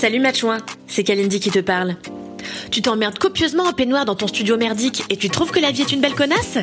[0.00, 1.94] Salut Matchouin, c'est Kalindi qui te parle.
[2.70, 5.82] Tu t'emmerdes copieusement en peignoir dans ton studio merdique et tu trouves que la vie
[5.82, 6.56] est une belle connasse?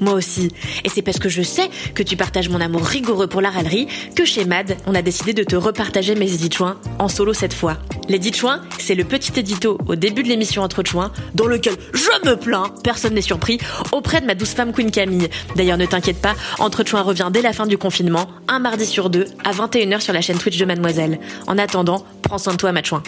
[0.00, 0.50] Moi aussi.
[0.84, 3.86] Et c'est parce que je sais que tu partages mon amour rigoureux pour la râlerie
[4.14, 6.50] que chez MAD, on a décidé de te repartager mes édits
[6.98, 7.78] en solo cette fois.
[8.08, 12.28] L'édit chouin, c'est le petit édito au début de l'émission Entre Chouins, dans lequel je
[12.28, 13.58] me plains, personne n'est surpris,
[13.92, 15.28] auprès de ma douce femme Queen Camille.
[15.54, 19.10] D'ailleurs, ne t'inquiète pas, Entre Chouins revient dès la fin du confinement, un mardi sur
[19.10, 21.20] deux, à 21h sur la chaîne Twitch de Mademoiselle.
[21.46, 23.02] En attendant, prends soin de toi, Matchouin.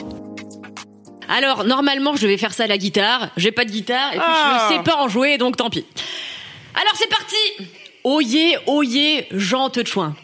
[1.28, 3.30] Alors, normalement, je vais faire ça à la guitare.
[3.36, 4.68] J'ai pas de guitare, et puis Ah.
[4.70, 5.84] je sais pas en jouer, donc tant pis.
[6.74, 7.36] Alors, c'est parti
[8.04, 10.16] Oyez, oyez, Jean Chouin.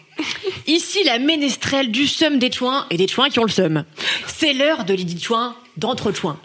[0.66, 3.84] Ici, la ménestrelle du seum des chouins et des chouins qui ont le seum.
[4.26, 6.40] C'est l'heure de l'édit chouin d'entre chouins.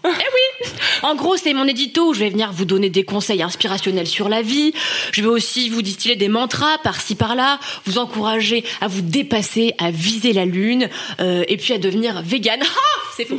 [1.04, 4.30] En gros, c'est mon édito où je vais venir vous donner des conseils inspirationnels sur
[4.30, 4.74] la vie.
[5.12, 9.92] Je vais aussi vous distiller des mantras par-ci par-là, vous encourager à vous dépasser, à
[9.92, 12.60] viser la lune, euh, et puis à devenir vegan.
[12.76, 13.38] Ah c'est faux.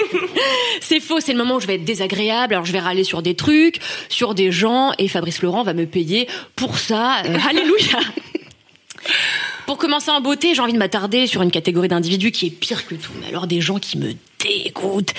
[0.80, 2.54] c'est faux, c'est le moment où je vais être désagréable.
[2.54, 3.78] Alors je vais râler sur des trucs,
[4.08, 7.22] sur des gens, et Fabrice Laurent va me payer pour ça.
[7.26, 7.98] Euh, alléluia.
[9.66, 12.86] Pour commencer en beauté, j'ai envie de m'attarder sur une catégorie d'individus qui est pire
[12.86, 13.12] que tout.
[13.20, 15.12] Mais alors des gens qui me dégoûtent,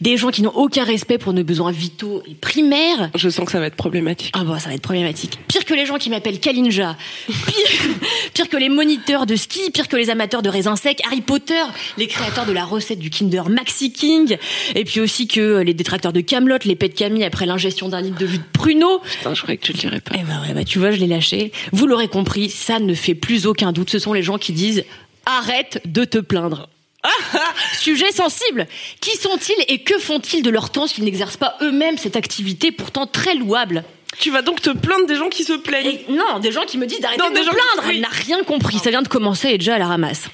[0.00, 3.10] des gens qui n'ont aucun respect pour nos besoins vitaux et primaires.
[3.14, 4.30] Je sens que ça va être problématique.
[4.34, 5.38] Ah bah ça va être problématique.
[5.48, 7.34] Pire que les gens qui m'appellent Kalinja, pire,
[8.34, 11.54] pire que les moniteurs de ski, pire que les amateurs de raisins secs, Harry Potter,
[11.96, 14.36] les créateurs de la recette du Kinder Maxi King,
[14.74, 18.00] et puis aussi que les détracteurs de Camelot, les pets de Camille après l'ingestion d'un
[18.00, 19.00] litre de jus de pruneau.
[19.00, 20.14] Putain, je croyais que tu le dirais pas.
[20.14, 21.52] Eh ben ouais, bah tu vois, je l'ai lâché.
[21.72, 23.90] Vous l'aurez compris, ça ne fait plus aucun doute.
[23.90, 24.84] Ce sont les gens qui disent
[25.26, 26.68] arrête de te plaindre.
[27.78, 28.66] Sujet sensible.
[29.00, 33.06] Qui sont-ils et que font-ils de leur temps s'ils n'exercent pas eux-mêmes cette activité pourtant
[33.06, 33.84] très louable?
[34.18, 35.86] Tu vas donc te plaindre des gens qui se plaignent.
[35.86, 37.88] Et non, des gens qui me disent d'arrêter de des me gens qui- plaindre.
[37.88, 37.94] oui.
[37.96, 38.78] Elle n'a rien compris.
[38.78, 40.24] Ça vient de commencer et déjà à la ramasse.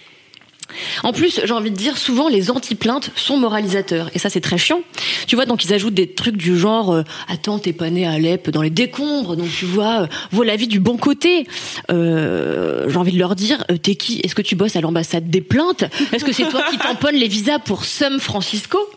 [1.05, 4.11] En plus, j'ai envie de dire, souvent les anti-plaintes sont moralisateurs.
[4.15, 4.81] Et ça, c'est très chiant.
[5.27, 8.13] Tu vois, donc ils ajoutent des trucs du genre euh, Attends, t'es pas né à
[8.13, 11.47] Alep dans les décombres, donc tu vois, euh, vois la vie du bon côté.
[11.93, 14.21] Euh, j'ai envie de leur dire euh, T'es qui?
[14.25, 15.85] Est-ce que tu bosses à l'ambassade des plaintes?
[16.13, 18.79] Est-ce que c'est toi qui tamponnes les visas pour San Francisco?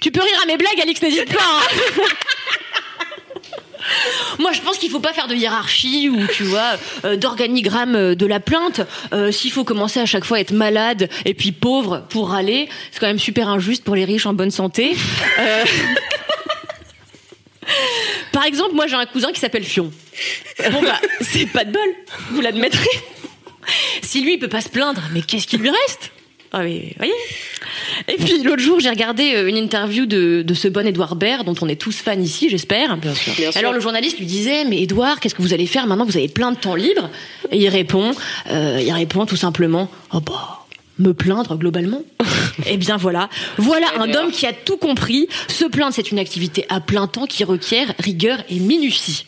[0.00, 1.40] Tu peux rire à mes blagues, Alix, n'hésite pas.
[1.42, 2.02] hein.
[4.38, 8.14] Moi, je pense qu'il faut pas faire de hiérarchie ou tu vois euh, d'organigramme euh,
[8.14, 8.80] de la plainte.
[9.12, 12.68] Euh, S'il faut commencer à chaque fois à être malade et puis pauvre pour râler,
[12.90, 14.96] c'est quand même super injuste pour les riches en bonne santé.
[18.32, 19.90] Par exemple, moi j'ai un cousin qui s'appelle Fion.
[20.70, 21.88] Bon bah, c'est pas de bol,
[22.30, 22.88] vous l'admettrez.
[24.02, 26.12] Si lui il peut pas se plaindre, mais qu'est-ce qui lui reste?
[26.52, 27.12] Ah mais, voyez
[28.06, 31.44] Et puis l'autre jour, j'ai regardé euh, une interview de, de ce bon Edouard Baird,
[31.44, 32.96] dont on est tous fans ici, j'espère.
[32.96, 33.56] Bien sûr.
[33.56, 36.04] Alors le journaliste lui disait, mais Edouard, qu'est-ce que vous allez faire maintenant?
[36.04, 37.10] Vous avez plein de temps libre.
[37.50, 38.12] Et il répond,
[38.50, 40.66] euh, il répond tout simplement, oh bah,
[40.98, 42.02] me plaindre globalement.
[42.66, 45.28] Eh bien voilà, voilà un homme qui a tout compris.
[45.46, 49.24] Se plaindre, c'est une activité à plein temps qui requiert rigueur et minutie.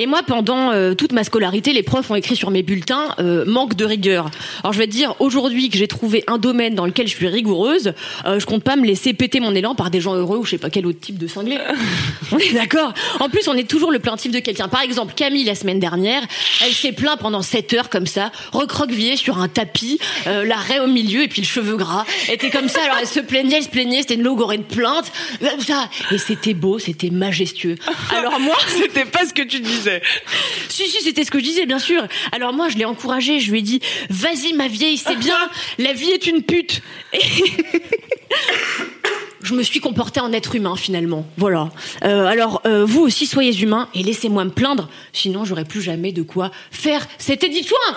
[0.00, 3.44] Et moi, pendant euh, toute ma scolarité, les profs ont écrit sur mes bulletins euh,
[3.44, 4.30] manque de rigueur.
[4.62, 7.26] Alors je vais te dire, aujourd'hui que j'ai trouvé un domaine dans lequel je suis
[7.26, 7.94] rigoureuse,
[8.24, 10.50] euh, je compte pas me laisser péter mon élan par des gens heureux ou je
[10.50, 11.58] sais pas quel autre type de cinglé.
[12.32, 14.68] on est d'accord En plus, on est toujours le plaintif de quelqu'un.
[14.68, 16.22] Par exemple, Camille, la semaine dernière,
[16.64, 19.98] elle s'est plaint pendant 7 heures comme ça, recroquevillée sur un tapis,
[20.28, 22.04] euh, la raie au milieu et puis le cheveu gras.
[22.28, 24.62] Elle était comme ça, alors elle se plaignait, elle se plaignait, c'était une logorée de
[24.62, 25.10] plainte.
[25.40, 25.90] Comme ça.
[26.12, 27.74] Et c'était beau, c'était majestueux.
[28.16, 28.54] Alors moi...
[28.68, 29.87] C'était pas ce que tu disais.
[30.68, 32.06] Si, si, c'était ce que je disais, bien sûr.
[32.32, 33.80] Alors moi, je l'ai encouragée, je lui ai dit,
[34.10, 35.38] vas-y ma vieille, c'est bien,
[35.78, 36.82] la vie est une pute.
[37.12, 37.18] Et
[39.42, 41.26] je me suis comportée en être humain, finalement.
[41.36, 41.70] Voilà.
[42.04, 46.12] Euh, alors, euh, vous aussi, soyez humains et laissez-moi me plaindre, sinon j'aurai plus jamais
[46.12, 47.96] de quoi faire cet édit de soin.